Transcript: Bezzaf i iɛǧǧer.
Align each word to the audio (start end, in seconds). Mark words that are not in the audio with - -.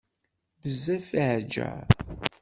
Bezzaf 0.61 1.07
i 1.19 1.21
iɛǧǧer. 1.21 1.85